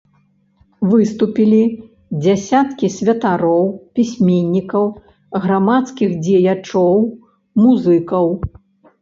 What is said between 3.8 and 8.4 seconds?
пісьменнікаў, грамадскіх дзеячоў, музыкаў.